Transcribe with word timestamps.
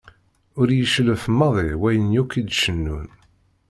Ur 0.59 0.67
iyi-cellef 0.69 1.23
maḍi 1.37 1.69
wayen 1.81 2.13
yakk 2.15 2.31
i 2.39 2.41
d-cennun. 2.47 3.07